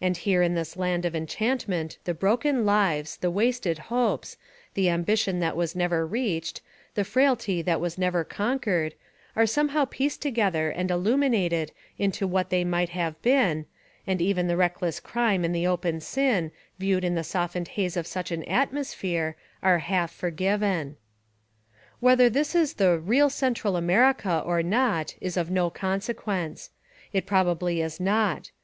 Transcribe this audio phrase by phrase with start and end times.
[0.00, 4.36] And here in this land of enchantment the broken lives, the wasted hopes,
[4.74, 6.60] the ambition that was never reached,
[6.94, 8.94] the frailty that was never conquered,
[9.34, 13.66] are somehow pieced together and Illuminated into what they might have been,—
[14.06, 18.06] and even the reckless crime and the open sin, viewed in the softened haze of
[18.06, 20.96] such an atmosphere, are half forgiven.
[21.98, 25.36] Whether this is the "real Central America" 241 Essays and Literary Studies or not, is
[25.36, 26.70] of no consequence.
[27.12, 28.52] It probably is not.